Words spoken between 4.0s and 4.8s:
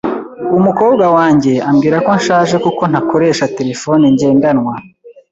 ngendanwa.